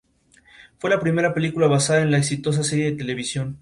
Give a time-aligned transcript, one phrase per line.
[0.79, 3.59] Fue la primera película basada en la exitosa serie de televisión.